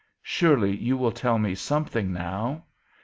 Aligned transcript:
Surely 0.23 0.75
you 0.75 0.97
will 0.97 1.11
tell 1.11 1.37
me 1.37 1.53
something 1.53 2.11
now? 2.11 2.65